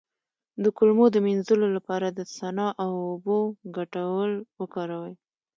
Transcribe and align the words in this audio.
د 0.63 0.65
کولمو 0.77 1.05
د 1.11 1.17
مینځلو 1.25 1.67
لپاره 1.75 2.07
د 2.11 2.19
سنا 2.35 2.67
او 2.83 2.91
اوبو 3.09 3.37
ګډول 3.75 4.31
وکاروئ 4.59 5.13